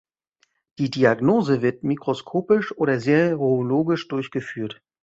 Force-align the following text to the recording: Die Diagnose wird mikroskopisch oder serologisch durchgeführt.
Die 0.79 0.89
Diagnose 0.89 1.61
wird 1.61 1.83
mikroskopisch 1.83 2.75
oder 2.75 2.99
serologisch 2.99 4.07
durchgeführt. 4.07 4.81